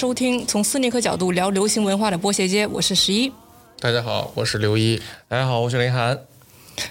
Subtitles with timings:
[0.00, 3.30] 收听从斯尼克角度聊流行文化的波鞋街，我是十一。
[3.78, 4.98] 大家好，我是刘一。
[5.28, 6.18] 大家好，我是林涵。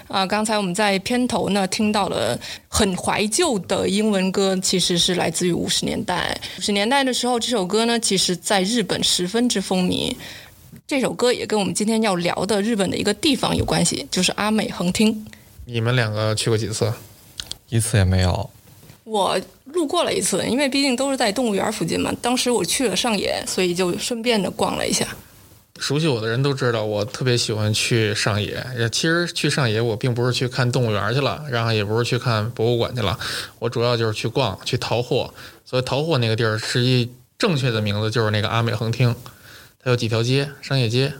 [0.06, 6.40] 啊，刚才我们在片头呢听到了很怀旧的英文歌，其实是来自于五十年代。
[6.56, 10.14] 五十年代的时候，这首歌呢，其实在日本十分之风靡。
[10.86, 15.26] 这首歌也跟我们今天要聊的日本的一个地方有关系，就是阿美横町。
[15.64, 16.92] 你们两个去过几次？
[17.70, 18.48] 一次也没有。
[19.10, 22.14] 我路过了一次，因为毕竟都是在动物园附近嘛。
[22.22, 25.04] 当时我去了上野，所以就顺便的逛了一下。
[25.80, 28.64] 熟悉我的人都知道，我特别喜欢去上野。
[28.92, 33.18] 其实去上野，我并不是去看动物园去了，然后也不是去看博物馆去了，
[33.58, 35.34] 我主要就是去逛、去淘货。
[35.64, 39.12] 所以淘货那个地儿，实际正确的名字就是那个阿美横町，
[39.82, 41.12] 它有几条街，商业街。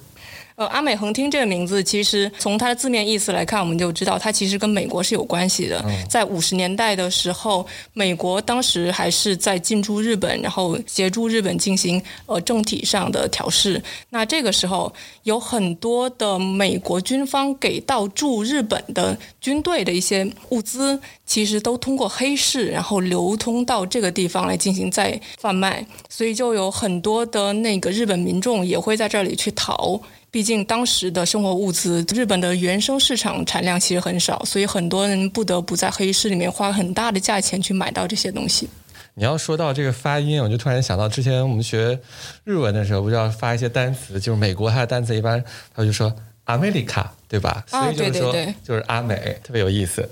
[0.61, 5.83] 呃，阿美横町这个名字，其实从它的字面意思来看，我们就知道它其实跟美国是有关系的。
[6.07, 13.83] 在五十年代的时候，美国当时还是在进驻日本，然后协助日本进行呃政体上的调试。
[14.11, 30.03] 那这个时候，有很多的美国军方给到驻日本的军队的一些物资，其实都通过黑市，然后流通到这个地方来进行再贩卖，所以就有很多的那个日本民众也会在这里去淘。
[30.33, 38.69] 毕竟当时的生活物资，日本的原生市场产量其实很少，所以很多人不得不在黑市里面花很大的价钱去买到这些东西。
[39.15, 41.97] 你要说到这个发音，我就突然想到之前我们学
[42.43, 46.13] 日文的时候，不是要发一些单词，就是美国它的单词一般他就说
[46.47, 47.65] America，对吧？
[47.71, 50.09] 啊所以就是说对对对就是阿美，特别有意思。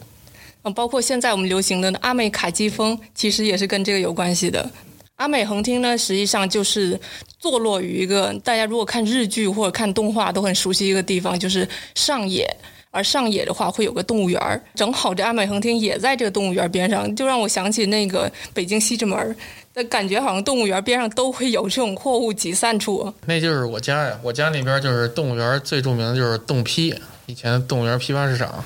[0.63, 4.71] 嗯，包括现在我们流行的阿美卡基风，其实也是跟这个有关系的。
[5.17, 6.99] 阿美横町呢，实际上就是
[7.39, 12.49] 坐落于一个大家如果看日剧或者看动画都很熟悉一个地方，就是上野。
[12.91, 19.37] 而上野的话会有个动物园儿，正好这阿美横町也在这个动物园边上，就让我想起那个北京西直门
[19.75, 23.13] 那感觉，好像动物园边上都会有这种货物集散处。
[23.27, 26.95] 那就是我家呀，我家那边就是动物园最著名的就是动批，
[27.27, 28.65] 以前动物园批发市场，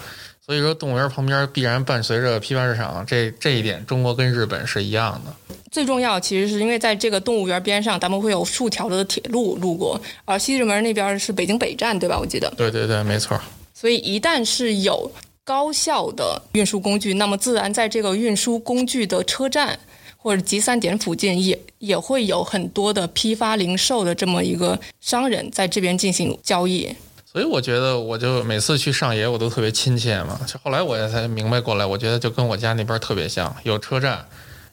[0.52, 5.54] 所以说动物园旁边必然伴随着批发市场，这这一点中国跟日本是一样的。
[5.70, 12.18] 最重要其实是因为在这个动物园边上，咱们会有数条的铁路路过，而西直门那边是北京北站，对吧？
[12.20, 12.52] 我记得。
[12.54, 13.40] 对对对，没错。
[13.72, 15.10] 所以一旦是有
[15.42, 19.78] 高效的运输工具，那么自然在这个运输工具的车站
[20.18, 26.94] 或者集散点附近也也会有很多的批发零售的这么一个商人在这边进行交易。
[27.32, 30.38] 所以我觉得，我就每次去上野，我都特别亲切嘛。
[30.46, 34.22] 就后来我也才明白过来，我觉得就跟我家那边特别像，有车站，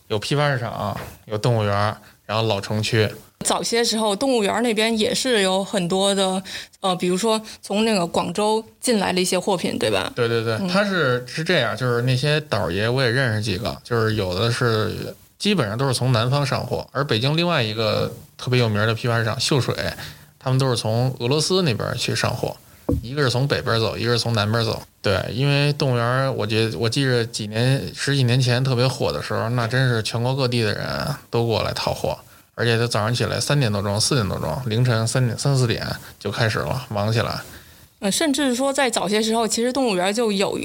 [0.09, 3.09] 有批发市场，有动物园，然后老城区。
[3.45, 6.43] 早些时候，动物园那边也是有很多的，
[6.81, 10.11] 呃，比如说从那个广州进来的一些货品，对吧？
[10.13, 19.73] 对对对，他是是这样，就是那些倒爷我也认识几个，就是有的是基本上都是从南方上货，而北京另外一个特别有名的批发市场秀水，
[20.49, 22.57] 他们都是从俄罗斯那边去上货，
[23.03, 24.81] 一个是从北边走，一个是从南边走。
[24.99, 30.87] 对，因为动物园，我觉得我记着几年十几年前特别火的时候，那真是全国各地的人
[31.29, 32.17] 都过来淘货。
[32.55, 35.85] 而且他早上起来三点多钟、四点多钟，凌晨三点、三四点
[36.19, 37.39] 就开始了，忙起来。
[37.99, 40.59] 呃，甚至说在早些时候，其实动物园就有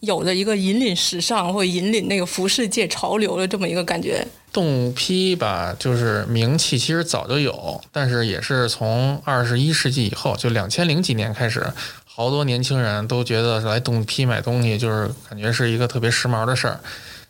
[0.00, 4.26] 有着一个引领时尚或引领那个服饰界潮流的这么一个感觉。
[4.52, 11.72] 动批吧，就是名气其实早就有，但是也是从二十一世纪以后，就两千零几年开始，
[12.04, 16.78] 好多年轻人都觉得来动批买东西就是感觉是一个特别时髦的事儿。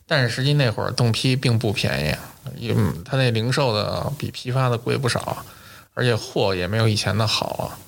[0.04, 2.14] 但是实际那会儿动批并不便宜，
[2.58, 5.44] 因为它那零售的比批发的贵不少，
[5.94, 7.78] 而且货也没有以前的好啊。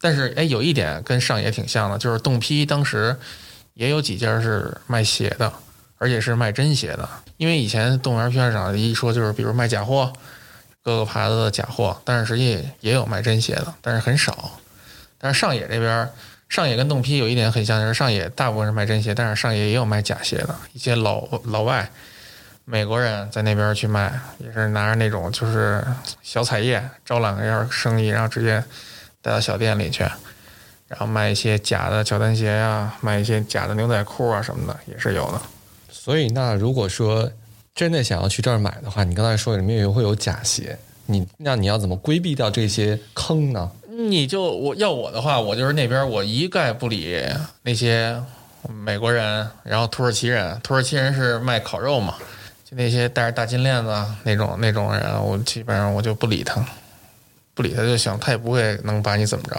[0.00, 3.16] 但是哎，有一点跟上野挺像的，就是动批当时
[3.74, 5.52] 也有几家是卖鞋的，
[6.04, 7.08] 而且是卖真鞋的。
[7.38, 10.12] 因为以前动物园批发市场一说就是，比如卖假货，
[10.82, 14.60] 各个牌子的假货，但是实际也有卖真鞋的，但是很少。
[15.18, 16.10] 但是上野这边，
[16.50, 21.90] 上野跟动批有一点很像，就是上野大部分是卖真鞋，但是上野也有卖假鞋的，一些老老外
[22.66, 25.82] 美国人在那边去卖，也是拿着那种就是
[26.22, 28.62] 小彩页招揽个样生意，然后直接
[29.22, 30.04] 带到小店里去，
[30.86, 35.40] 然后卖一些假的乔丹鞋呀、卖一些假的牛仔裤啊什么的，也是有的。
[36.04, 37.30] 所以那如果说
[37.74, 43.70] 真的想要去这儿买的话，你刚才说里面也会有假鞋，你那你要怎么规避掉这些坑呢？
[43.88, 47.18] 你就我要我的话，我就是那边我一概不理
[47.62, 48.20] 那些
[48.68, 52.16] 美国人，然后土耳其人，土耳其人是卖烤肉嘛，
[52.68, 56.62] 就那些戴着大金链子那种那种人，我基本上我就不理他，
[57.54, 59.58] 不理他就行，他也不会能把你怎么着。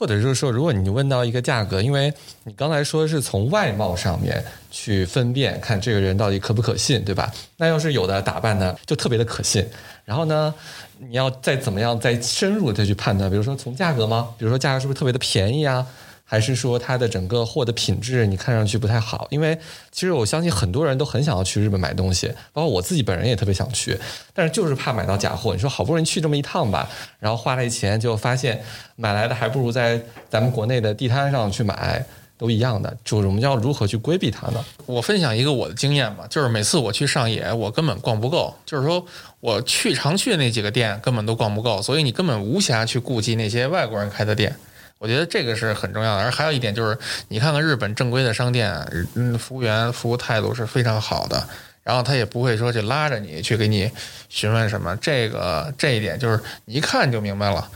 [0.00, 2.10] 或者就是说，如果你问到一个价格，因为
[2.44, 7.30] 你刚才说是从外貌上面去分辨，看这个人到底可不可信，对吧？
[7.58, 9.62] 那要是有的打扮呢，就特别的可信。
[10.06, 10.54] 然后呢，
[10.96, 14.30] 你要再怎么样再深入再去判断，比如说从价格吗？
[14.38, 15.86] 比如说价格是不是特别的便宜啊？
[16.30, 19.26] 还是说它的整个货的品质你看上去不太好？
[19.30, 19.58] 因为
[19.90, 23.98] 其实我相信很多人都很想要去日本买东西，包括我自己本人也特别想去，
[24.32, 25.52] 但是就是怕买到假货。
[25.52, 26.88] 你说好不容易去这么一趟吧，
[27.18, 28.62] 然后花了钱，结果发现
[28.94, 32.06] 买来的还不如在咱们国内的地摊上去买
[32.38, 34.64] 都一样的，就是我们要如何去规避它呢？
[34.86, 39.04] 我分享一个我的经验吧，就是每次我去上野，我根本逛不够，就是说
[39.40, 44.54] 我去常去的那几个店根本都逛不够，所以你根本无暇去顾及那些外国人开的店。
[45.00, 46.98] 我觉得这个是很重要的，而还有一点就是，
[47.28, 48.70] 你看看日本正规的商店，
[49.14, 51.48] 嗯，服务员服务态度是非常好的，
[51.82, 53.90] 然后他也不会说去拉着你去给你
[54.28, 57.66] 询问什么，这个这一点就是你一看就明白了。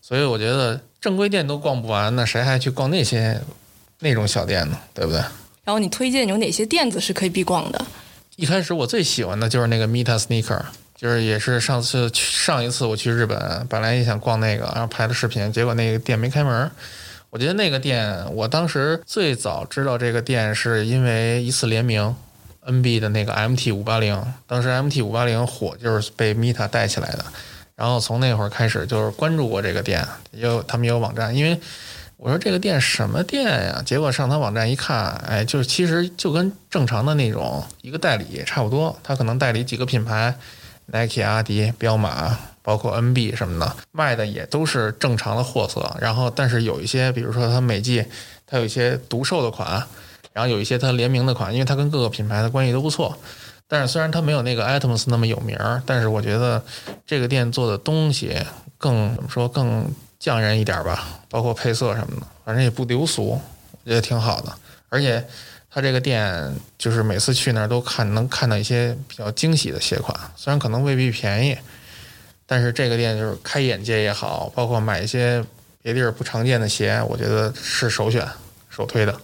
[0.00, 3.38] 所以我觉得正规店都逛不完，那谁还去逛那些
[3.98, 4.78] 那种小店呢？
[4.94, 5.20] 对不对？
[5.62, 7.84] 然后你推荐有哪些店子是可以必逛的？
[8.36, 10.62] 一开始我最喜欢的就是那个 Mita Sneaker，
[10.96, 16.70] 就是也是上次去上一次我去日本，本来也想逛那个，然后拍了视频，结果那个店没开门。
[17.28, 22.14] 我觉得那个店，我当时最早知道这个店是因为一次联名
[22.64, 27.24] ，NB 的那个 MT 五八零，当时 MT 五八零火就是被 Mita 带起来的，
[27.74, 31.60] 然后从那会儿开始就是关注过这个店，也有他们也有网站，因为
[32.16, 33.82] 我说这个店什么店呀？
[33.84, 40.34] 结果上他网站一看，哎，就是其实就跟正常的那种一个代理差不多，他可能代理几个品牌
[40.86, 45.96] ，Nike、阿迪、彪马，包括 NB 什么的，卖的也都是正常的货色。
[46.00, 48.04] 然后，但是有一些，比如说它每季
[48.46, 49.82] 它有一些独售的款，
[50.32, 53.16] 然后有一些它联名的款，因为它跟各个品牌的关系都不错。
[53.68, 56.62] 但是虽然它没有那个 Atoms 那么有名儿，但是我觉得
[57.04, 58.36] 这个店做的东西
[58.78, 63.40] 更怎么说更匠人一点吧，包括配色什么的，反正也不流俗，
[63.82, 64.52] 我觉得挺好的。
[64.88, 65.26] 而且
[65.76, 71.54] 它这个店就是每次去那儿都看能看到一些比较惊喜的鞋款，虽然可能未必便宜，
[72.46, 75.44] 但是这个店就是开眼界也好，包括买一些
[75.82, 78.26] 别地儿不常见的鞋，我觉得是首选
[78.70, 79.14] 首推的。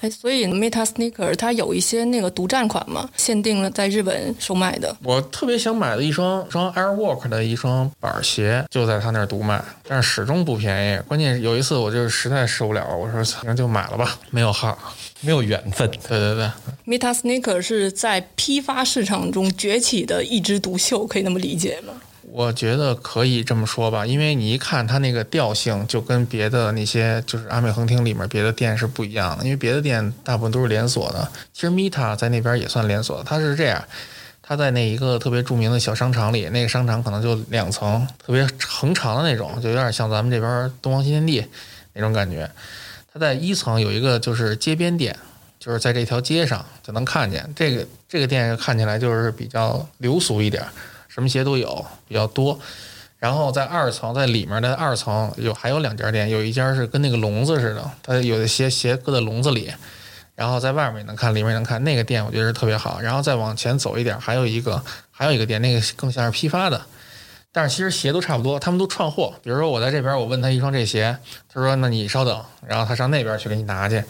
[0.00, 4.96] 哎，所以 Meta Sneaker 它有一些那个独占款嘛，限定了在日本售卖的。
[5.04, 11.00] 我特别想买的一双双 Airwalk 的一双板儿鞋，就在他那儿独卖，但是始终不便宜。
[11.06, 14.76] 关键是有一次我就实在受不了，我说行就买了吧，没有号。
[15.20, 15.90] 没有缘分。
[15.90, 16.50] 对对对
[16.86, 21.94] ，Meta Sneaker 是在批发市场中崛起的一枝独秀，可以那么理解吗？
[22.32, 33.82] 我觉得可以这么说吧，因为你一看它那个调性，就跟别的那些就是阿美横厅里面别的店是不一样的，因为别的店大部分都是连锁的，其实 Meta 在那边也算连锁的，它是这样。
[34.42, 41.44] 它在那一个特别著名的小商场里，那个商场可能就两层，特别横长的那种，就有点像咱们这边东方新天地
[41.92, 42.50] 那种感觉。
[43.12, 45.16] 它在一层有一个就是街边店，
[45.58, 47.52] 就是在这条街上就能看见。
[47.56, 50.64] 这个这个店看起来就是比较流俗一点，
[51.08, 52.58] 什么鞋都有，比较多。
[53.18, 59.70] 然后在二层，在里面的二层有还有两家店，有一家是跟那个笼子似的，它有的鞋鞋搁在笼子里，
[60.34, 61.84] 然后在外面也能看，里面也能看。
[61.84, 62.98] 那个店我觉得是特别好。
[63.00, 66.80] 然后再往前走一点，还有一个还有一个店，那个更像是批发的，
[67.52, 69.32] 但是其实鞋都差不多，他们都串货。
[69.42, 71.16] 比如说我在这边，我问他一双这鞋，
[71.52, 74.02] 他说那你稍等，然后他上那边去给你拿去，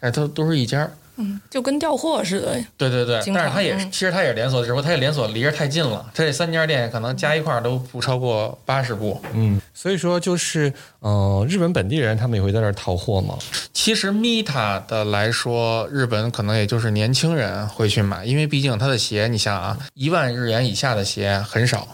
[0.00, 0.90] 但是都都是一家。
[1.16, 2.58] 嗯就跟调货似的。
[2.78, 6.10] 对对对，但是它也其实它也是连锁，只不过它也连锁离着太近了。
[6.14, 9.20] 它这三家店可能加一块儿都不超过八十步。
[9.34, 10.72] 嗯，所以说就是，
[11.02, 13.36] 嗯、日本本地人他们也会在这儿淘货吗？
[13.74, 21.86] 其实 Mita 的来说，日本可能也就是年轻人会去买，因为毕竟它的鞋，你想啊，一万日元以下的鞋很少，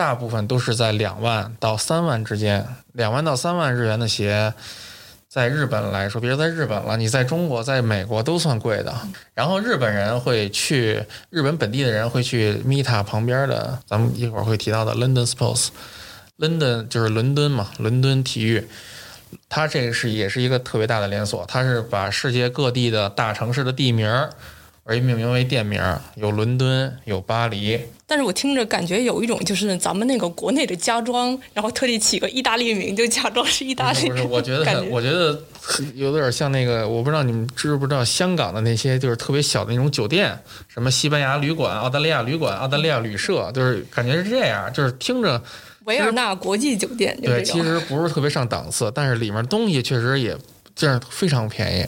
[0.00, 2.66] 大部分都是在两万到三万之间。
[2.94, 4.54] 两万到三万日元的鞋，
[5.28, 8.94] 在日本来说，别说在日本了，你在中国、在美国都算贵的。
[9.34, 15.68] 然后日本人会去，日本本地的人会去 Mita 旁边的，咱们一会儿会提到的 London Sports。
[16.38, 18.66] London 就是伦敦嘛，伦敦体育。
[19.50, 24.30] 它这个是也是一个特别大的连锁，它是把世界各地的大城市的地名儿
[24.84, 25.80] 而且命名为店名，
[26.16, 27.78] 有伦敦，有巴黎。
[28.06, 34.08] 但是我听着感觉有一种就是咱们那个国内的家装，然后特地起个意大利名，就假装是意大利。
[34.10, 35.40] 不是，我觉感得，我觉得
[35.94, 45.40] 有点像那个，我不知道你们知不知道香港的那些就是特别小的那种酒店，什么西班牙旅馆、澳大利亚旅馆、澳大利亚旅社，就是感觉是这样，就是听着
[45.84, 50.36] 维尔纳国际酒店，对，其实不是特别上档次，但是里面东西确实也
[50.74, 51.86] 这样非常便宜，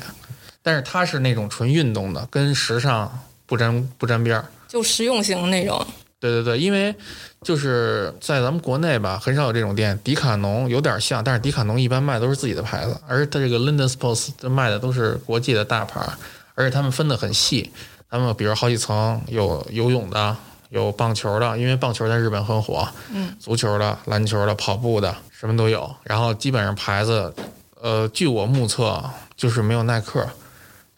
[0.63, 4.45] 但是它是那种纯运动的，跟时尚不沾不沾边儿。
[4.69, 5.85] 就实用型的那种。
[6.19, 6.95] 对对对，因为
[7.43, 9.99] 就是在咱们国内吧，很少有这种店。
[10.05, 16.13] 迪卡侬有点像，但是迪卡侬一般卖都是自己的牌子，而它这个 London Sports 卖的都是国际的大牌儿，
[16.55, 17.73] 而且他们分得很细。
[18.09, 20.37] 他们比如好几层，有游泳的，
[20.69, 25.93] 有棒球的，因为棒球在日本很火，嗯，足球的、篮球的、跑步的，什么都有。
[26.05, 27.35] 然后基本上牌子，
[27.81, 29.03] 呃，据我目测，
[29.37, 30.25] 就是没有耐克，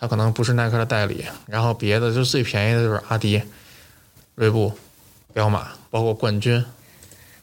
[0.05, 1.25] 它可能不是耐克的代理。
[1.47, 3.43] 然后别的就最便宜的就是阿迪、
[4.35, 4.73] 锐步。
[5.33, 6.65] 彪马，包括冠军，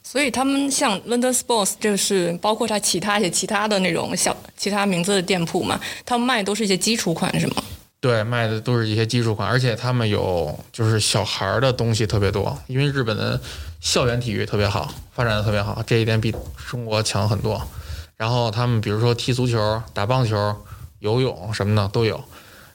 [0.02, 7.62] 所以他们像 London Sports，就是包括它其他一些其他的那种小其他名字的店铺嘛，他们卖都是一些基础款是吗？
[8.00, 13.38] 对，卖的都是一些基础款，而且他们有就是小孩儿的东西特别多，因为日本的
[13.82, 16.34] 校园体育特别好，发展的特别好，这一点比
[16.70, 17.60] 中国强很多。
[18.16, 20.56] 然后他们比如说踢足球、打棒球、
[21.00, 22.24] 游泳什么的都有，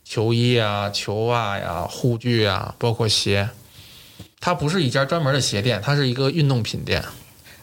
[0.07, 3.49] 球衣啊、球袜呀、护具啊，包括鞋。
[4.39, 7.03] 它不是一家专门的鞋店，它是一个运动品店。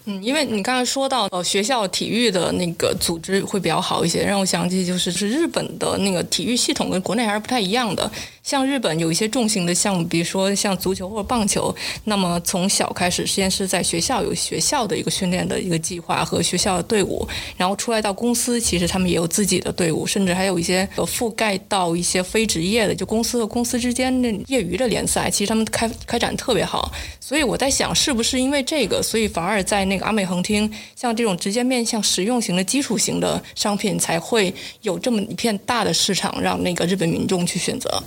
[0.04, 8.10] 嗯，因为你刚才说到呃学校体育的那个组织会比较好一些，让我想起就是是日本的那个体育系统跟国内还是不太一样的。
[8.44, 11.74] 像日本有一些重型的项目，比如说像足球或者棒球，
[12.04, 26.92] 那么从小开始，实验室在学校有学校的一个训练的一个计划和学校的队伍，然后出来到公司，其实他们也有自己的队伍，甚至还有一些呃覆盖到一些非职业的，就公司和公司之间的业余的联赛，其实他们开开展特别好。
[27.18, 38.02] 所以我在想，是不是因为这个，所以反而在那个阿美横厅，像这种直接面向实用型的基础型的商品，才会有这么一片大的市场，让那个日本民众去选择。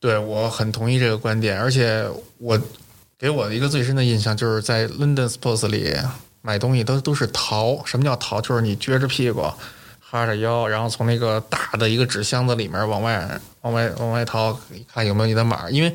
[0.00, 2.60] 对我很同意这个观点，而且我
[3.18, 5.92] 给我的一个最深的印象就是在 London Sports 里
[6.40, 7.82] 买东西都都是淘。
[7.84, 8.40] 什么叫淘？
[8.40, 9.42] 就是你撅着屁股，
[9.98, 14.58] 哈着腰，然后从那个大的一个纸箱子里面往外往外往外掏，
[14.92, 15.68] 看有没有你的码。
[15.68, 15.92] 因为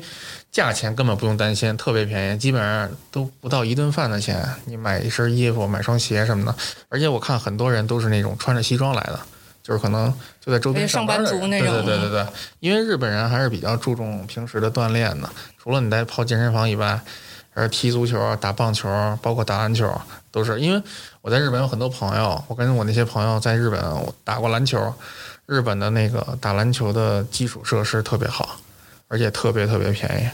[0.52, 4.46] 价钱根本不用担心，特别便宜，基本上都不到一顿饭的钱。
[4.66, 6.54] 你买一身衣服、买双鞋什么的，
[6.90, 9.18] 而且我看很多人都是那种穿着西装来的。
[9.64, 10.12] 就是可能
[10.44, 12.26] 就在周边上班族那种对对对对，
[12.60, 17.00] 因为日本人还是比较注重平时的锻炼的，除了你在泡健身房以外，
[17.54, 18.88] 而踢足球、打棒球，
[19.22, 19.90] 包括打篮球，
[20.30, 20.82] 都是因为
[21.22, 24.92] 我在日本有很多朋友，我跟我那些朋友在日本我打过篮球，
[25.46, 28.60] 日本的那个打篮球的基础设施特别好，
[29.08, 30.28] 而且特别特别便宜。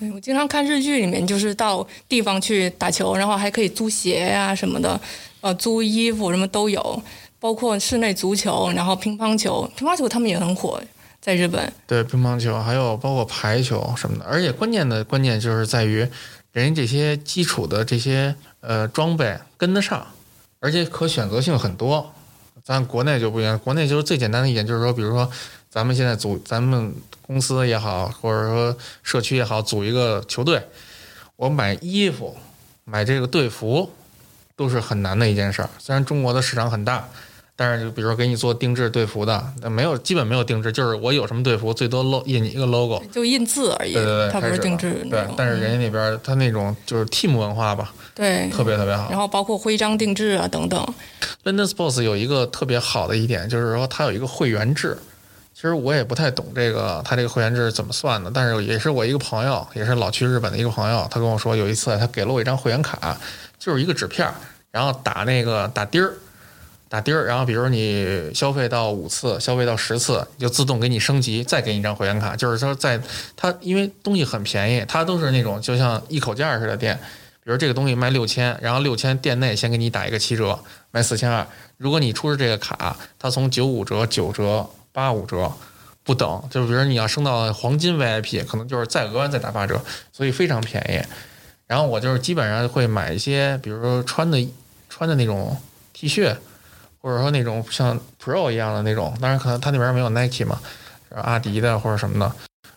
[0.00, 4.98] 对，我经常看日剧里面，就是到地方去打球，然后还可以租鞋呀、什么的，
[5.42, 7.02] 呃，租衣服什么都有，
[7.40, 10.80] 包括室内足球，然后乒乓球，乒乓球他们也很火，
[11.20, 11.72] 在日本。
[11.86, 16.06] 对乒乓球，还有包括排球什么的，而且关键的关键就是在于
[16.52, 20.06] 人家这些基础的这些呃装备跟得上，
[20.60, 22.12] 而且可选择性很多。
[22.62, 25.28] 咱国内就不一样，国内就是最简单的一点就是说，比如说
[25.70, 30.62] 咱们现在组咱们公司也好，或者说社区也好，组一个球队，
[31.36, 32.36] 我买衣服、
[32.84, 33.90] 买这个队服
[34.54, 35.70] 都是很难的一件事儿。
[35.78, 37.08] 虽然中国的市场很大，
[37.60, 43.02] 但是就比如说给你做定制队服的，那没有基本没有定制，就是我有什么队服，最多 lo 印你一个 logo。
[43.12, 49.18] 就印字而已，对对对，它不是定制那对种。，但是人家那边他那种就是 team 文化吧，对，特别特别好然。
[49.18, 50.82] 后包括徽章定制啊等等。
[51.44, 54.96] London Sports 有一个特别好的一点，就是说它有一个会员制。
[55.52, 63.14] 其实我也不太懂这个，他这个会员制是怎么算的，但是也是我一个朋友，也是老去日本的一个朋友，他跟我说，有一次他给了我一张会员卡，
[63.58, 64.32] 就是一个纸片儿，
[64.70, 66.14] 然后打那个打钉儿，
[66.90, 72.34] 打钉儿，然后比如你消费到五次，消费到十次，就自动给你升级，再给你一张会员卡。
[72.34, 73.00] 就是说在，
[73.36, 76.98] 它因为东西很便宜，它都是那种就像一口价似的店，
[77.44, 80.58] 比如这个东西卖六千，然后六千店内先给你打一个七折，
[80.90, 81.46] 卖四千二。
[81.76, 85.52] 如果你出示这个卡，它从九五折、九折、八五折
[86.02, 89.80] 不等，就比如你要升到黄金 VIP，可能就是再额外再打八折，
[90.12, 91.00] 所以非常便宜。
[91.68, 94.44] 然后我就是基本上会买一些，比如说穿的
[94.88, 95.56] 穿的那种
[95.92, 96.34] T 恤，
[97.00, 100.60] 或者说那种像 Pro 一样的那种，当然可能它那边没有 Nike 嘛，
[101.10, 102.34] 阿迪的或者什么的，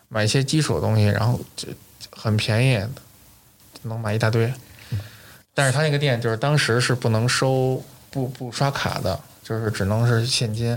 [0.08, 1.68] 买一些基础的东西，然后就
[2.10, 2.86] 很便宜，
[3.82, 4.52] 能买一大堆。
[5.54, 10.76] 但是他那个店就是当时是不能收不不刷卡的，就是只能是现金。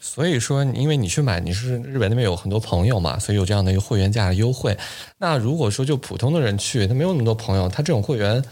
[0.00, 4.76] 所以说，因为你去买，你是日本那边有很多朋友嘛，所以有这样的一个会员价的优惠。
[5.18, 8.44] 那如果说就普通的人去，他没有那么多朋友，他这种会员，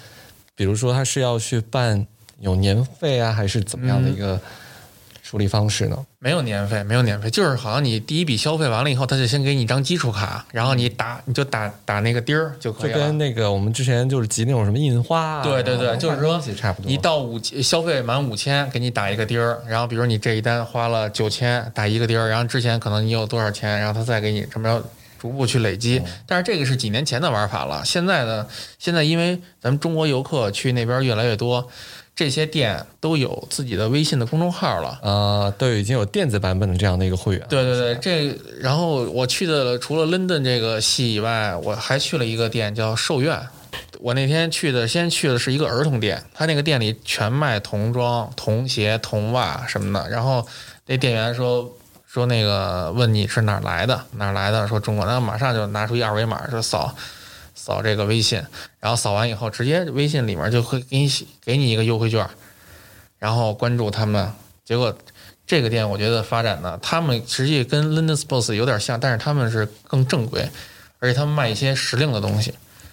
[0.55, 2.07] 比如说他是要去办
[2.41, 4.41] 有年费啊，还是怎么样的一个
[5.23, 5.97] 处理方式呢？
[6.19, 12.99] 没有年费，没有年费，就是好像你第一笔消费完了以后，他就先给你一张基础卡，然后你打你就打打那个钉儿就可以了。
[12.99, 16.91] 就跟那个我们之前就是集那种什么印花啊，对对对，就是说差不多。
[16.91, 24.85] 你到五消费满五千，给你打一个钉儿，然后比如你这一单花了九千，打一个钉儿，然后之前可能你有多少钱，然后他再给你这么着
[25.19, 26.03] 逐步去累积。
[26.27, 28.47] 但是这个是几年前的玩法了，现在呢，
[28.79, 31.69] 现在因为咱们中国游客去那边越来越多，
[32.21, 35.01] 这些店都有自己的微信的公众号了。
[35.03, 37.47] 啊，都已经有电子版本的这样的一个会员。
[37.49, 43.41] 对对对，这然后我去的除了 London 这个系以外，我还去了一个店叫寿苑。
[44.01, 50.11] 我那天去的，先去的是一个儿童店，他那个店里全卖童装、童鞋、童袜什么的。
[50.11, 50.47] 然后
[50.85, 51.75] 那店员说
[52.07, 54.69] 说那个问你是哪儿来的，哪儿来的？
[54.69, 56.95] 说中国，然后马上就拿出一二维码，说扫
[57.63, 58.43] 扫这个微信，
[58.79, 61.11] 然后扫完以后，直接微信里面就会给你
[61.45, 62.27] 给你一个优惠券，
[63.19, 64.33] 然后关注他们。
[64.65, 64.97] 结果
[65.47, 70.49] 这个店我觉得发展呢，他们实际跟 London Sports 有点像，但是他们是更正规，
[71.01, 72.53] 而且他们卖一些时令的东西，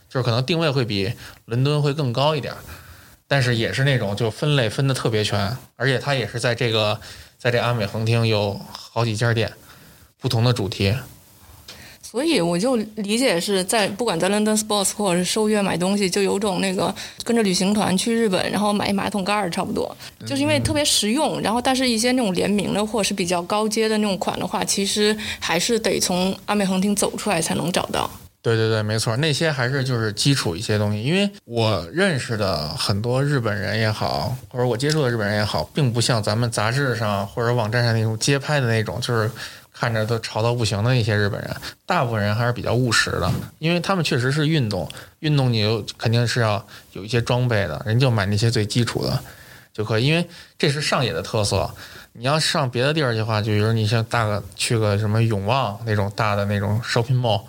[0.09, 1.13] 就是可能定位会比
[1.45, 2.53] 伦敦会更高一点，
[3.25, 6.99] 但是也是那种就分类分的特别全，而且它也是在这个
[7.37, 9.53] 在这安美横町有好几家店，
[10.19, 10.93] 不同的主题。
[12.09, 16.93] 所以我就理解是在不管在 London Sports 或者是受月买东西，就有种那个
[17.25, 19.93] 跟着旅行团去日本，然后买一马桶盖儿差不多，
[20.25, 21.41] 就是因为特别实用。
[21.41, 28.09] 然后但是一些那种联名的或者是比较高阶的那种款的话，其实还是得从阿美横厅走出来才能找到。
[28.41, 31.03] 对对对，没错，那些还是就是基础一些东西。
[31.03, 39.29] 因为我认识的很多日本人也好，或者我接触的日本人也好，并不像咱们杂志上或者网站上那种街拍的那种，就是
[39.79, 41.55] 看着都潮到不行的一些日本人。
[41.85, 49.19] 大部分人还是比较务实的，因为他们确实是运动，运动你有肯定是要有一些装备的，人就买那些最基础的
[49.73, 51.69] 就可以，因为这是上野的特色。
[52.13, 57.43] 你要上别的地儿的话，就比如你像大个去个什么永旺那种大的那种 shopping mall。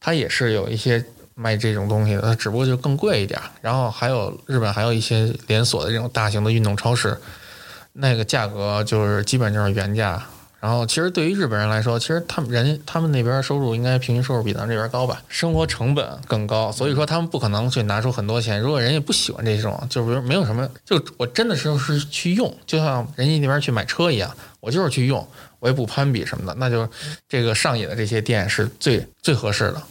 [0.00, 3.38] 它也是有一些卖这种东西的，它只不过就更贵一点。
[3.60, 7.14] 然后还有日本还有一些连锁的这种大型的运动超市，
[7.92, 10.26] 那个价格就是基本就是原价。
[10.58, 18.58] 然后其实对于日本人来说，其实他们人他们那边收入应该平均收入比咱这边高吧，生活成本更高，所以说他们不可能去拿出很多钱。
[18.60, 25.24] 如果人家不喜欢这种，就比如没有什么，就我真的是是去用，就像人家那边去买车一样，我就是去用，
[25.60, 26.88] 我也不攀比什么的，那就
[27.28, 29.82] 这个上瘾的这些店是最最合适的。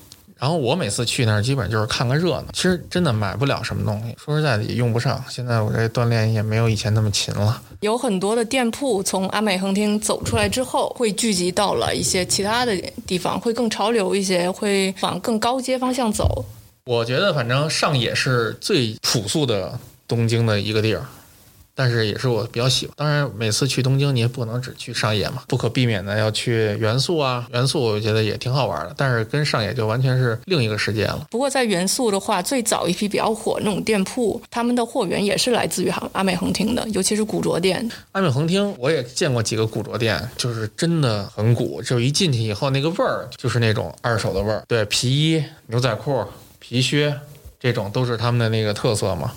[0.45, 2.45] 然后我每次去那儿，基本就是看个热闹。
[2.53, 5.25] 其实真的买不了什么东西，说实在的也用不上。
[5.27, 7.59] 现在我这锻炼也没有以前那么勤了。
[7.79, 16.45] 有很多的店铺从阿美横厅走出来之后，会聚集到了一些其他的地方，会更潮流一些，会往更高阶方向走。
[16.85, 21.03] 我觉得反正上野是最朴素的东京的一个地儿，
[21.75, 22.95] 但是也是我比较喜欢。
[22.97, 27.45] 当然，每次去东京你也不能只去上野嘛，不可避免的要去元素啊。
[27.51, 31.27] 元素我觉得也挺好玩的，但是跟上野就完全是另一个世界了。
[31.29, 37.87] 不过在元素的话，最早一批比较火那种店铺，他们的货源也是来自于阿美横町的，尤其是古着店。
[38.13, 44.63] 阿美横町我也见过几个古着店，就是真的很古，就一进去以后那个味儿就是那种二手的味儿。
[44.67, 46.23] 对，皮衣、牛仔裤、
[46.59, 47.13] 皮靴
[47.59, 49.33] 这种都是他们的那个特色嘛。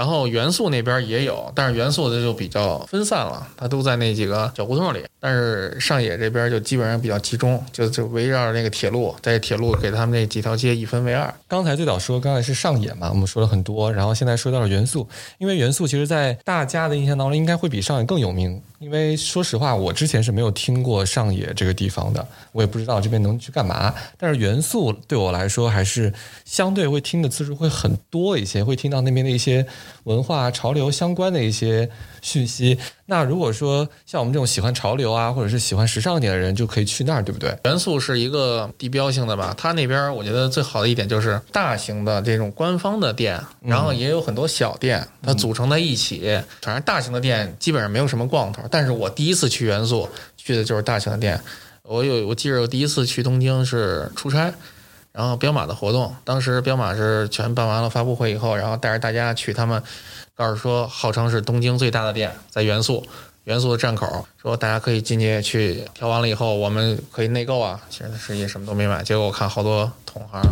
[0.00, 5.04] 然后元素那边也有，但是元素的就比较分散了，它都在那几个小胡同里。
[5.20, 11.32] 但是上野这边就基本上比较集中，就就围绕着那个铁路，在铁路给他们那几条街一分为二。
[11.46, 15.06] 刚才最早说，刚才是上野嘛，我们说了很多，然后现在说到了元素，
[15.38, 18.60] 因为元素其实在大家的印象当中应该会比上野更有名。
[18.78, 23.94] 因为说实话，我之前是没有听过上野这个地方的，我也不知道这边能去干嘛。
[24.16, 26.10] 但是元素对我来说还是
[26.46, 29.66] 相对会听的次数会很多一些，会听到那边的一些
[30.04, 31.90] 文化潮流相关的一些
[32.22, 32.78] 讯息。
[33.06, 37.58] 那如果说像我们这种喜欢潮流啊，或者是喜欢时尚一点的人，就可以去那儿，对不对？
[37.64, 46.20] 元素是一个地标性的吧，它那边我觉得最好的一点就是大型的这种官方的店，然后也有很多小店，它组成在一起。
[46.62, 51.40] 反正大型的店基本上没有什么逛头，但是我第一次去元素去的就是大型的店。
[51.82, 54.52] 我有我记得我第一次去东京是出差，
[55.10, 59.82] 然后彪马的活动，当时彪马是全办完了发布会以后，然后带着大家去他们。
[60.40, 63.06] 告诉说，号称是东京最大的店，在元素
[63.44, 67.78] 元素的站口，说大家可以进去去挑完了以后，我们可以内购啊。
[67.90, 70.42] 其实实际什么都没买，结果我看好多同行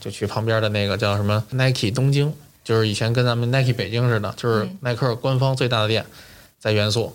[0.00, 2.32] 就去旁边的那个叫什么 Nike 东京，
[2.64, 6.06] 就是以前跟咱们 Nike 北京似的，就是耐克官方最大的店，
[6.58, 7.14] 在元素，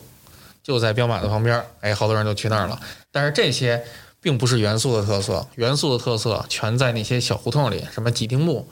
[0.61, 2.79] 就在彪马的旁边，哎，好多人就去那儿了。
[3.11, 3.83] 但是这些
[4.21, 8.69] 并不是元素的特色，元素的特色全在那些小胡同里，什么几丁目，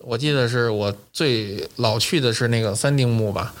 [0.00, 3.54] 我记得是我最老去的是那个三丁目吧，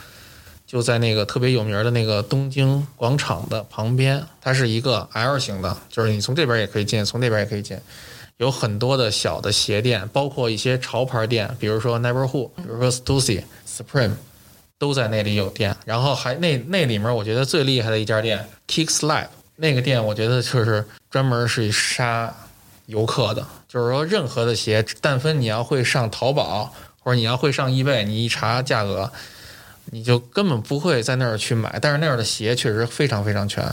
[0.66, 7.78] 就在那个特别有名的那个东京广场的旁边，它是一个 L 型的，就是你从这边也可以进，从那边也可以进。
[8.38, 14.12] 有很多的小的鞋店，包括一些潮牌店，比如说 Neighborhood，比如说 Stussy、Supreme，
[14.78, 15.74] 都在那里有店。
[15.86, 22.36] 然后还那那里面，我觉得最厉害的一家店 Kick Slap，那个店我觉得就是专门是杀
[22.86, 23.46] 游客的。
[23.68, 29.12] 就是说，任何的鞋，但凡你要会上淘宝或者你要会上易贝，你一查价格，
[29.90, 31.78] 你就根本不会在那儿去买。
[31.80, 33.64] 但是那儿的鞋确实非常非常全。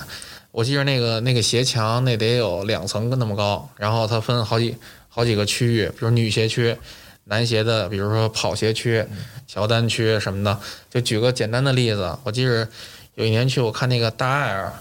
[0.51, 4.77] 我记得那个那个鞋墙那得有两层那么高，然后它分好几
[5.09, 6.77] 好几个区域，比如女鞋区、
[7.23, 9.03] 男鞋的，比如说跑鞋区、
[9.47, 10.59] 乔丹区什么的。
[10.91, 12.67] 就举个简单的例子，我记得
[13.15, 14.71] 有一年去，我看那个大爱尔，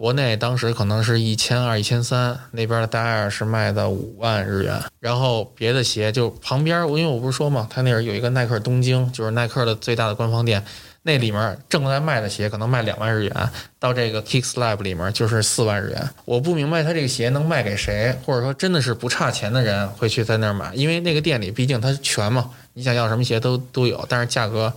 [0.00, 4.80] 国内当时可能是一千二、一千三，那边的大艾尔是卖的五万日元。
[4.98, 10.64] 然后别的鞋就旁边，因为我不是说嘛，他那儿有一个耐克东京，就是耐克的最大的官方店。
[11.02, 16.08] 那里面正在卖的鞋可能卖两万日元，到这个 Kick Slab 里面就是四万日元。
[16.24, 24.72] 我不明白他这个鞋能卖给谁，或者说真的是不差钱的人会去在那儿买，因为那个店里毕竟它全嘛，你想要什么鞋都都有，但是价格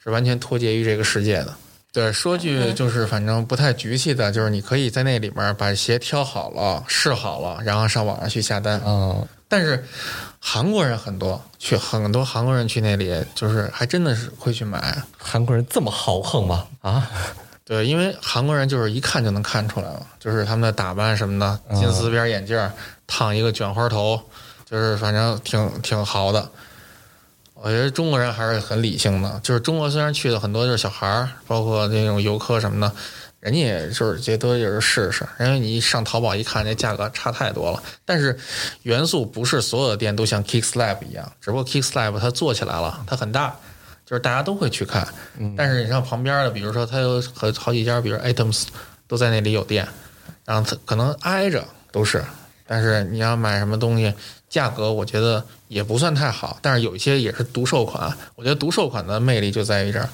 [0.00, 1.52] 是完全脱节于这个世界的。
[1.92, 8.80] 对，说句就是反正不太局气的，就是你可以在那里面把鞋挑好了、试好了，然后上网上去下单。
[8.84, 9.82] 嗯，但是
[10.38, 15.02] 韩国人很多，去很多韩国人去那里，就是还真的是会去买。
[15.16, 16.66] 韩国人这么豪横吗？
[16.82, 17.10] 啊，
[17.64, 22.70] 对，因为韩国人就是一看就能看出来了，就是他们的打扮什么的，金丝边眼镜，
[23.06, 24.20] 烫一个卷花头，
[24.70, 26.48] 就是反正挺挺豪的。
[27.60, 32.94] 我觉得中国人还是很理性的，就是中国虽然去的很多就是小孩儿，包括那种游客什么的，
[33.40, 37.82] 人家也就是这都就是试试，因为你一上淘宝一看，这价格差太多了。
[38.04, 38.38] 但是
[38.82, 43.56] 元素不是所有的店都像 Kick Slab 一样，只不过 Kick Slab 它做起来了，它很大，
[44.06, 45.06] 就是大家都会去看。
[45.56, 48.66] 但是你像旁边的，比如说它有好好几家，比如 Items
[49.08, 49.86] 都在那里有店，
[50.44, 52.24] 然后它可能挨着都是，
[52.66, 54.14] 但是你要买什么东西，
[54.48, 58.16] 价格我觉得也不算太好，但是有一些也是独售款。
[58.34, 60.08] 我觉得独售款的魅力就在于这儿，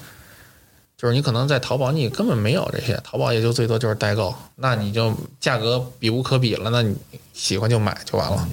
[0.97, 6.95] 就是你可能在淘宝你根本没有这些，淘宝也就最多就是代购，那你就价格比无可比了，那你
[7.33, 8.47] 喜欢就买就完了。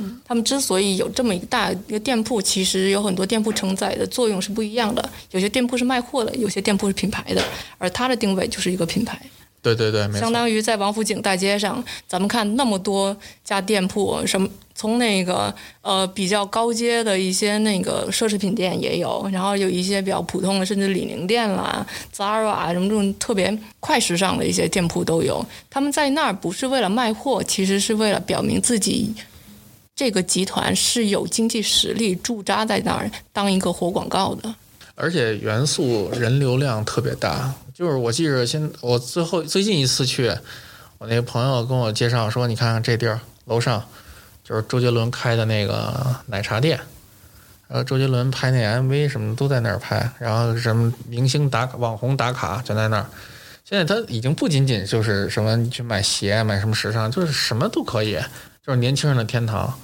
[0.00, 5.10] 嗯他们之所以有这么一大一个店铺，其实有很多店铺承载的作用是不一样的。
[5.32, 7.42] 有些店铺是卖货的，有些店铺是品牌的，
[7.78, 9.20] 而它的定位就是一个品牌。
[9.60, 10.32] 对对对，相。
[10.32, 25.44] 当于在王府井大街上，咱们看那么多家店铺，什么从那个呃比较高阶的一些那个奢侈品店也有，然后有一些比较普通的，甚至李宁店啦、Zara 啊什么这种特别快时尚的一些店铺都有。
[25.68, 29.12] 他们在那儿不是为了卖货，其实是为了表明自己
[29.96, 34.54] 这个集团是有经济实力驻扎在那儿当一个活广告的。
[35.00, 40.36] 而且元素人流量特别大，就是我记着现我最后最近一次去，
[40.98, 43.80] 我那个朋友跟我介绍说，你看看这地儿楼上
[44.42, 46.80] 就是周杰伦开的那个奶茶店，
[47.68, 53.06] 然后周杰伦拍那 MV 什么都在那儿拍，然后什么明星打卡、网红打卡全在那儿。
[53.64, 58.18] 现在他已经不仅仅就是什么你去买鞋、买什么时尚，就是什么都可以，
[58.66, 59.78] 就是年轻人的天堂。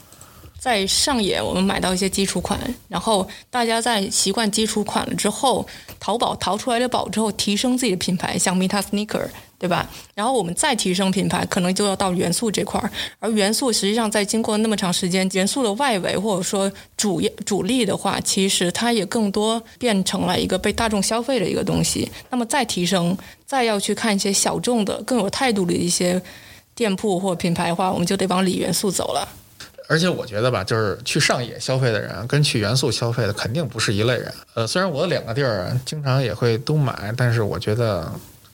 [0.64, 5.66] 在上野，我们买到一些基础款，然后大家在习惯基础款了之后，
[6.00, 9.26] 淘宝淘出来的宝之后，提升自己的品牌，像 Mita Sneaker，
[9.58, 9.86] 对吧？
[10.14, 12.90] 然后我们再提升品牌，可能就要到元素这块儿。
[13.18, 22.10] 而元素实际上在经过那么长时间，元素的外围或者说主主力的话，其实它也更多变成了一个被大众消费的一个东西。
[22.30, 26.18] 那么再提升，再要去看一些小众的、更有态度的一些
[26.74, 29.28] 店铺或品牌的话，我们就得往里元素走了。
[29.86, 34.32] 而且我觉得吧，就是去上野消费的人跟去元素消费的肯定不是一类人。
[34.54, 38.10] 呃，虽然我两个地儿经常也会都买，但是我觉得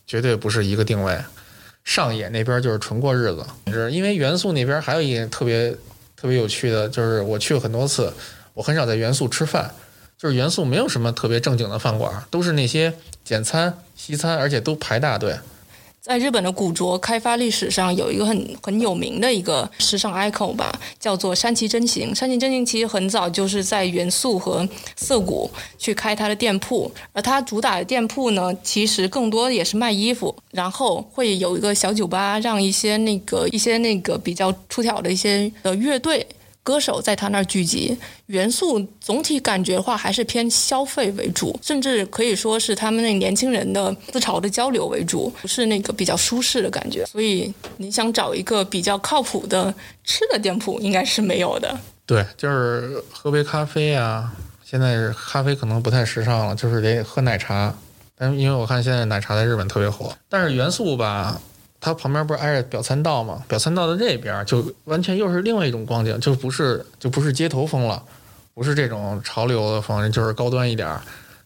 [0.06, 1.16] 绝对不是一个定位。
[1.84, 5.70] 上野那边就是纯过日子，是因为元素那边还有一个特别
[6.16, 8.12] 特别有趣的，就是我去过很多次，
[8.52, 9.72] 我很少在元素吃饭，
[10.18, 12.92] 就是元素没有什么特别正经的饭馆，都是那些
[13.24, 15.38] 简餐、西餐，而且都排大队。
[16.02, 22.14] 在日本的古着开发历史上，有一个很很有名的一个时尚 icon 吧，叫做山崎真行。
[22.14, 36.26] 山崎真行其实很早就是在元素和涩谷去开他的店铺，而他主打的店铺呢，其实更多也是卖衣服，然后会有一个小酒吧，让一些那个一些那个比较出挑的一些呃乐队。
[36.62, 37.96] 歌手在他那儿聚集，
[38.26, 47.04] 元素总体感觉的话还是偏消费为主，甚至可以说是他们那年轻人的思潮的交流为主，不是那个比较舒适的感觉。
[47.06, 51.78] 所以你想找一个比较靠谱的吃的店铺，应该是没有的。
[52.04, 54.32] 对，就是喝杯咖啡啊。
[54.64, 57.74] 现在咖啡可能不太时尚了，就是得喝奶茶。
[58.16, 61.40] 但因为我看现在奶茶在日本特别火，但是元素吧，
[61.80, 63.42] 它旁边不是挨着表参道吗？
[63.48, 68.02] 表参道的这边就完全又是另外一种光景，就不是就不是街头风了，
[68.52, 71.00] 不是这种潮流的风，就是高端一点儿。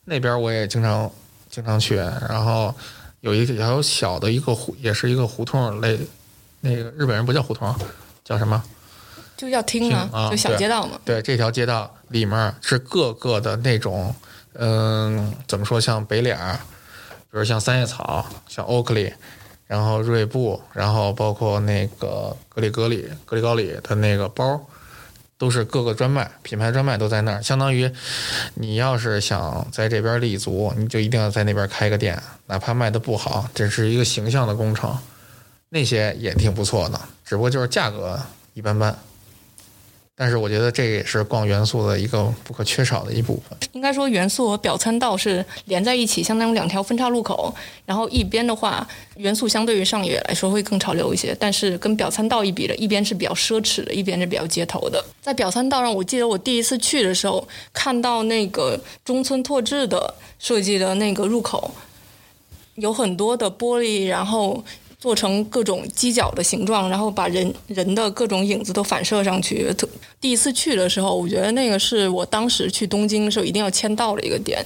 [0.04, 1.10] 那边我也经常
[1.48, 2.74] 经常去，然后
[3.20, 5.98] 有一条小的一个胡，也是一个胡同类，
[6.60, 7.74] 那个日本人不叫胡同，
[8.24, 8.62] 叫什么？
[9.36, 10.98] 就叫厅啊，啊就小街道嘛。
[11.04, 14.14] 对，这条街道里面是各个的那种，
[14.52, 16.38] 嗯，怎么说，像北脸，
[17.30, 19.12] 比如像三叶草，像欧克利，
[19.74, 24.60] 然后锐步，然后包括那个格里格里、格里高里的那个包，
[25.36, 27.42] 都是各个专卖品牌专卖都在那儿。
[27.42, 27.90] 相当于
[28.54, 34.96] 你要是想在这边立足，你就一定要在那边开个店，哪怕卖的不好，这是一个形象的工程。
[35.70, 38.16] 那些也挺不错的，只不过就是价格
[38.52, 38.96] 一般般。
[40.16, 43.58] 但是我觉得这也是逛元素的一个不可缺少的一部分。
[43.72, 47.52] 应该说元素和表参道是连在一起，相当于两条分岔路口。
[47.84, 55.04] 然后一边的话，元素相对于上野来说会更潮流一些，但是跟表参道一比的，一边是比较奢侈的，一边是比较街头的。
[55.20, 61.72] 在表参道上，我记得我第一次去的时候，看到那个中村拓志的设计的那个入口，
[62.76, 64.62] 有很多的玻璃，然后。
[65.04, 69.70] 做成各种犄角的形状，然后把人人的各种影子都反射上去。
[70.18, 74.64] 第一次去的时候，我觉得那个是我当时去东京的时候一定要签到的一个点。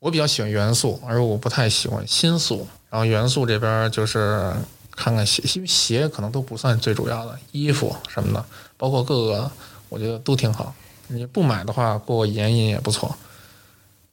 [0.00, 2.66] 我比较喜欢元素，而我不太喜欢新素。
[2.90, 4.52] 然后元素这边就是
[4.96, 8.44] 看看鞋，鞋可能都不算最主要的，衣服什么的，
[8.76, 9.52] 包括各个，
[9.88, 10.74] 我觉得都挺好。
[11.06, 13.16] 你不买的话，过过眼瘾也不错。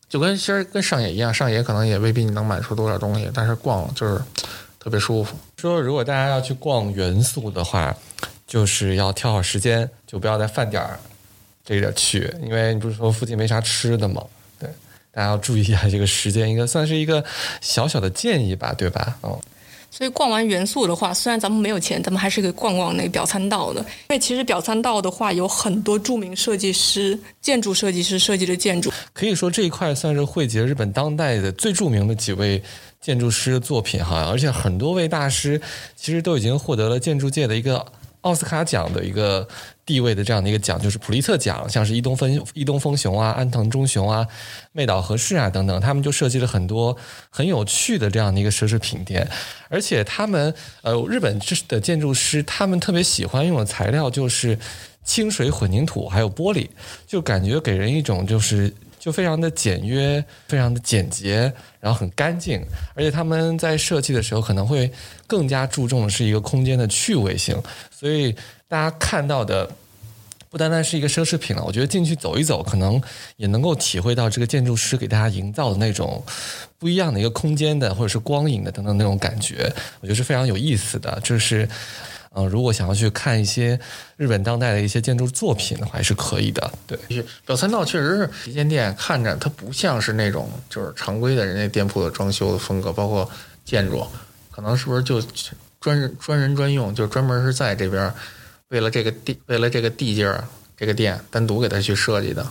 [0.08, 4.22] 就跟其实跟上野一样，上野可能也未必你能买出多少东西，但是逛就是
[4.80, 5.36] 特别舒服。
[5.58, 7.96] 说如果大家要去逛元素的话，
[8.46, 11.00] 就是要挑好时间，就不要在饭点儿
[11.65, 14.24] 这个去，因为你不是说附近没啥吃的吗？
[14.60, 14.70] 对，
[15.12, 17.26] 大家要注意一下这个时间，应该算是一个
[17.60, 19.17] 小小的建议吧，对吧？
[19.24, 19.36] 嗯，
[19.98, 23.80] 所以逛完元素的话，虽然咱们没有钱，咱们还是可以逛逛那个表参道的。
[23.82, 28.92] 因为其实表参道的话，有很多著名设计师、建筑设计师设计的建筑。
[29.12, 32.62] 可以说这一块算是汇集了日本当代的最著名的几位
[33.02, 35.60] 建筑师的作品哈，而且很多位大师
[35.96, 37.84] 其实都已经获得了建筑界的一个
[38.28, 39.48] 奥斯卡奖的一个
[39.86, 44.28] 地位的这样的一个奖，就是普利策奖，像是伊东丰伊东丰雄啊、安藤忠雄啊、
[44.74, 46.96] 妹岛和世啊等等，他们就设计了很多
[47.30, 49.26] 很有趣的这样的一个奢侈品店，
[49.70, 54.60] 而且他们呃日本的建筑师他们特别喜欢用的材料就是
[55.06, 56.68] 清水混凝土还有玻璃，
[57.08, 58.74] 就感觉给人一种就是。
[59.08, 62.62] 就非常的简约，非常的简洁，然后很干净，
[62.93, 64.91] 而且他们在设计的时候可能会
[65.26, 67.56] 更加注重的是一个空间的趣味性，
[67.89, 68.36] 所以
[68.67, 69.72] 大家看到的
[70.50, 73.02] 不单单是一个奢侈品了，我觉得进去走一走，可能
[73.38, 76.22] 也能够体会到这个建筑师给大家营造的那种
[76.78, 81.65] 不一样的一个空间的或者是光影的等等那种感觉，我觉得是非常有意思的，就是。
[82.36, 83.80] 嗯，如果想要去看一些
[84.16, 86.72] 日本当代的一些建筑作品的话，还是可以的。
[86.86, 86.98] 对，
[87.46, 93.30] 表参道确实是旗舰店，看着它不像是那种就是常规的人家店铺的装修的风格，包括
[93.66, 94.06] 建筑，
[94.52, 95.22] 可能是不是就
[95.80, 98.13] 专人专人专用，就专门是在这边
[98.70, 100.44] 为了这个地为了这个地界儿
[100.76, 102.46] 这个店单独给他去设计的。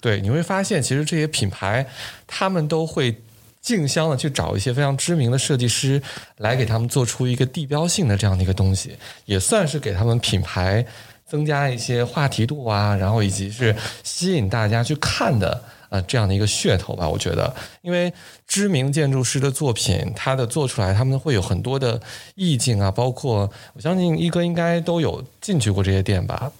[0.00, 1.86] 对，你会发现其实这些品牌
[2.26, 3.20] 他们都会。
[3.62, 6.02] 竞相的去找一些非常知名的设计师
[6.38, 10.84] 来给他们做出一个地标性的这样的一个东西，也算是给他们品牌
[11.24, 17.08] 增加一些话题度啊，然后以及是吸引大家去看的呃这样的一个噱头吧。
[17.08, 18.12] 我觉得，因为
[18.48, 22.00] 知名建筑师的作品，他的做出来他们会有很多的
[22.34, 26.50] 意境啊，包括我相信一哥应该都有进去过这些店吧。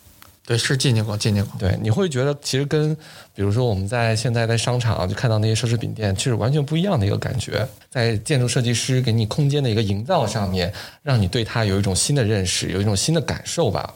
[0.45, 1.53] 对，是进去过，进去过。
[1.57, 2.93] 对，你会觉得其实跟，
[3.33, 7.67] 比如说我们在现在在商场就看到那些奢侈品店，其实完全不一样的一个感觉。
[7.89, 10.73] 在建筑设计师给你空间的一个营造上面，
[11.05, 13.95] 让你对它有一种新的认识，有一种新的感受吧。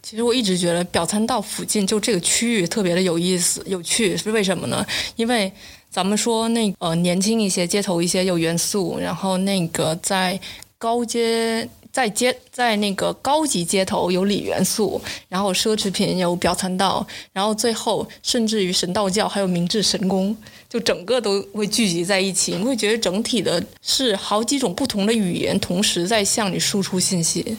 [0.00, 4.86] 其实我一直觉得表参道附近就这个区域特别的有意思、有趣，是为什么呢？
[5.16, 5.52] 因为
[5.90, 10.38] 咱们说那呃年轻一些、街头一些有元素，然后那个在
[10.78, 11.68] 高阶。
[11.92, 20.36] 在街在那个高级街头有锂元素，然后奢侈品有表参道，然后最后甚至于神道教还有明治神宫，
[20.68, 22.56] 就整个都会聚集在一起。
[22.56, 27.58] 你会觉得整体的是好几种不同的语言同时在向你输出信息，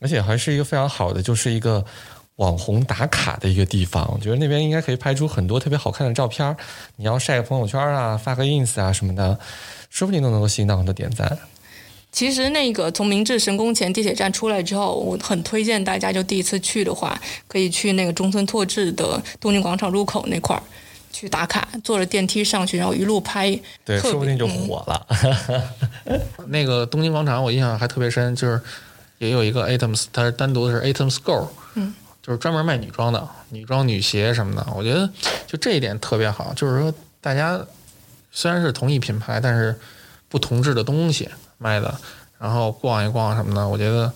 [0.00, 1.84] 而且还是一个非常好的，就是一个
[2.36, 6.56] 网红打卡的一个地方，我觉得那边应该可以拍出很多特别好看的照片。
[6.96, 9.38] 你要晒个朋友圈啊，发个 ins 啊什么的，
[9.88, 11.38] 说不定都能够吸引到很多点赞。
[12.14, 20.62] 其实那个从明治神宫前地铁站出来之后，我很推荐大家就第一次去的话，可以去那个中村拓志的东京广场入口那块儿
[21.12, 25.06] 去打卡，坐着电梯上去，然后一路拍，对，说不定就嗯火了。
[26.46, 28.60] 那个东京广场我印象还特别深，就是
[29.18, 34.64] 也有一个 Atoms，它是单独的是 Atoms Go，嗯，就是专门卖女装的，女装、女鞋什么的。
[34.76, 35.10] 我觉得
[35.48, 37.60] 就这一点特别好，就是说大家
[38.30, 39.76] 虽然是同一品牌，但是
[40.28, 41.94] 不同质的东西卖的，
[42.38, 44.12] 然后逛一逛什么的，我觉得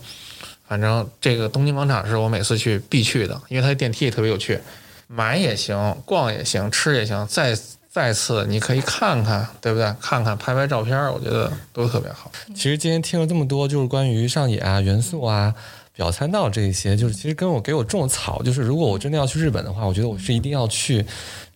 [0.67, 4.61] 反正这个东京广场是我每次去必去的，因为它的电梯也特别有趣，
[5.07, 7.57] 买也行，逛也行，吃也行，再
[7.91, 9.93] 再次你可以看看，对不对？
[10.01, 12.31] 看看拍拍照片，我觉得都特别好。
[12.55, 15.55] 其实今天听了这么多，就是关于上野啊、元素啊、
[15.95, 21.05] 表参道这一些，就是其实跟我给我种草，就是如果我真的要去日本的话，我觉得我是一定要去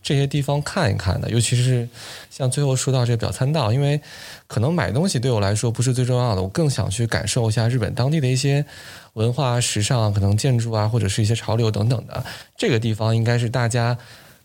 [0.03, 1.88] 这些地方看一看的，尤其是
[2.31, 4.01] 像最后说到这个表参道，因为
[4.47, 8.65] 可能买东西对我来说不是最重要的，我更想去感受一下日本当地的一些
[9.15, 12.25] 文化、时尚，可能建筑啊，或者是一些潮流等等的。
[12.57, 13.97] 这个地方应该是大家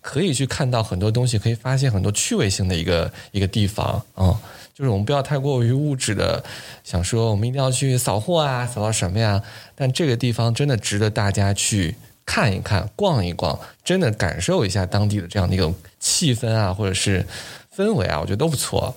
[0.01, 4.35] 可以去看到很多东西，可以发现很多趣味性的一个一个地方啊、嗯
[4.77, 6.43] 就是我们不要太过于物质的
[6.83, 9.41] 想说我们一定要去扫货啊，扫到什么呀？
[9.73, 11.95] 但这个地方真的值得大家去
[12.27, 17.25] 看一看、逛一逛，真的感受一下当地的这样的一种气氛啊，或者是
[17.75, 18.93] 氛围啊，我觉得都不错。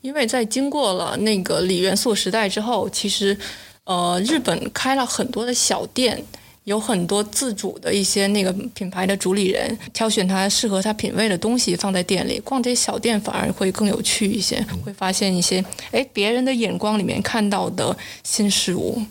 [0.00, 3.36] 因为在经过了那个锂元素时代之后，其实
[3.84, 6.22] 呃，日本开了很多的小店，
[6.62, 12.38] 有很多自主的一些那个品牌的主理人挑选他适合他品味的东西放在店里。
[12.40, 19.02] 逛这些小店反而会更有趣一些，会发现一些哎别人的眼光里面看到的新事物。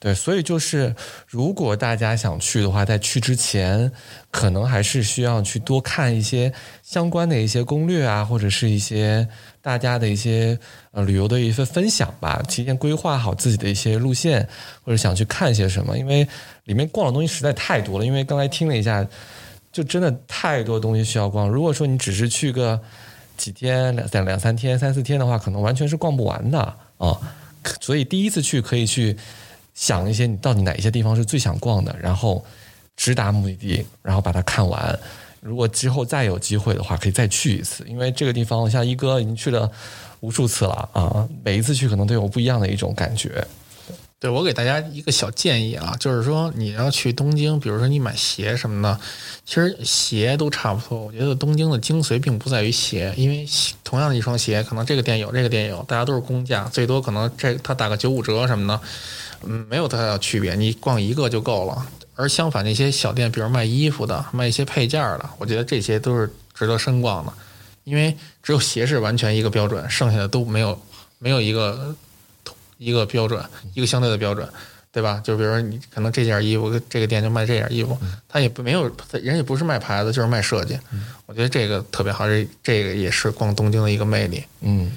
[0.00, 0.94] 对，所以就是
[1.26, 3.90] 如果大家想去的话，在去之前，
[4.30, 6.52] 可能还是需要去多看一些
[6.84, 9.26] 相关的一些攻略啊，或者是一些
[9.60, 10.56] 大家的一些
[10.92, 14.48] 呃旅游的一些分享吧，提前规划好自己的一些路线，
[14.84, 16.26] 或者想去看些什么，因为
[16.62, 18.06] 里面逛的东西实在太多了。
[18.06, 19.04] 因为刚才听了一下，
[19.72, 21.48] 就真的太多东西需要逛。
[21.48, 22.80] 如果说你只是去个
[23.36, 26.60] 几天、两两两三天、三四天的话，可能完全是逛不完的
[26.98, 27.18] 啊。
[27.80, 29.16] 所以第一次去可以去
[29.78, 32.44] 想一些你到底哪一些地方是最想逛的，然后
[32.96, 34.98] 直达目的地，然后把它看完。
[35.40, 39.70] 如果之后再有机会的话，可以再去一次，因为这个地方像一哥已经去了
[40.18, 43.46] 无数次了啊，每一次去可能都有不一样的一种感觉。
[44.20, 49.00] 对我给大家一个小建议啊，就是说你要去东京，比如说你买鞋什么的，
[49.46, 51.04] 其实鞋都差不多。
[51.04, 53.46] 我觉得东京的精髓并不在于鞋，因为
[53.84, 58.80] 同样的一双鞋，可能这个店有，这个店有，大家都是公价，最多可能这他打个九五折什么的，
[59.44, 61.86] 嗯，没有太大的区别，你逛一个就够了。
[62.14, 67.32] 而相反，那些小店，比如卖衣服的、卖一些配件的，我觉得这些都是值得深逛的，
[67.84, 70.80] 因为只有鞋是完全一个标准，剩下的都没有
[71.18, 71.94] 没有一个
[72.76, 73.40] 一个标准，
[73.74, 74.48] 一个相对的标准，
[74.90, 75.20] 对吧？
[75.22, 77.96] 就比如说你可能这件衣服，这个店就卖这件衣服，
[78.28, 80.76] 他也不没有人也不是卖牌子，就是卖设计。
[81.26, 84.42] 我觉得这个特别好，这这个也是逛东京的一个魅力。
[84.62, 84.90] 嗯，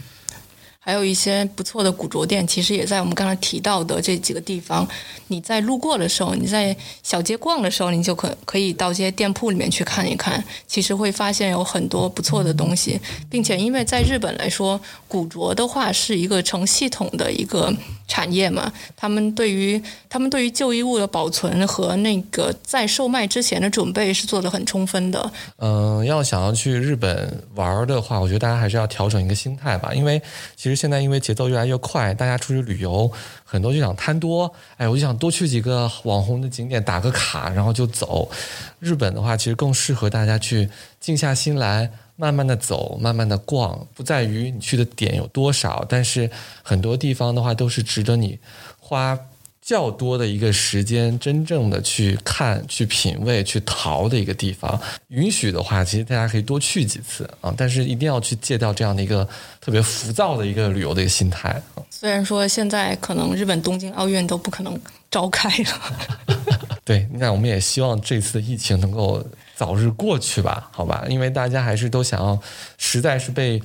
[0.83, 4.87] 还有一些不错的古着店，其实也在我们刚才提到的这几个地方。
[5.27, 10.43] 你在路过的时候，你在小街逛的时候，你就可可以到这些店铺里面去看一看。
[10.65, 17.71] 其实会发现有很多不错的东西，并且因为在日本来说，古着的话是一个成系统的一个
[18.07, 25.31] 产业嘛，他们对于他们对于旧衣物的保存和那个在售卖之前的准备是做得很充分的。
[25.57, 30.19] 嗯，要想要去日本玩的话，我觉得大家还是要调整一个心态吧，因为
[30.57, 33.11] 其其实现在因为节奏越来越快，大家出去旅游
[33.43, 38.31] 很多就想贪多，哎，我就想多去几个网红的景点打个卡，然后就走。
[38.79, 40.69] 日本的话，其实更适合大家去
[41.01, 46.31] 静下心来，慢慢的走，慢慢的逛，不在于你去的点有多少，但是
[46.63, 48.39] 很多地方的话都是值得你
[48.79, 49.19] 花
[49.61, 54.79] 较多的一个时间，真正的去看、去品味、去淘的一个地方。
[55.09, 59.27] 允许的话，其实大家可以多去几次啊，但是一定要去戒掉这样的一个
[59.59, 61.83] 特别浮躁的一个旅游的一个心态啊。
[61.89, 64.77] 虽然说现在可能日本东京奥运都不可能
[65.11, 66.27] 召开了。
[66.83, 69.23] 对，那我们也希望这次的疫情能够
[69.55, 71.05] 早日过去吧，好吧？
[71.07, 72.37] 因为大家还是都想要，
[72.79, 73.61] 实在是被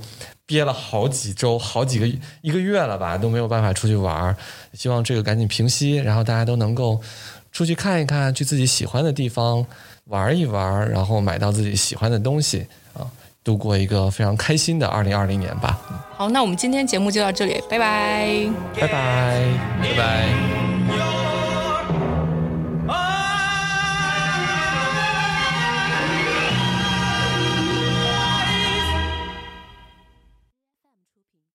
[0.47, 2.07] 憋了好几周、好几个
[2.41, 4.37] 一个月了吧，都没有办法出去玩儿。
[4.73, 7.01] 希望这个赶紧平息，然后大家都能够
[7.51, 9.67] 出去看一看，去自己喜欢的地方
[10.05, 13.03] 玩一玩，然后买到自己喜欢的东西啊，
[13.43, 15.81] 度过一个非常开心的二零二零年吧。
[16.17, 18.47] 好，那我们今天节目就到这里，拜拜。
[18.81, 19.45] 拜拜。
[19.83, 21.36] 拜拜。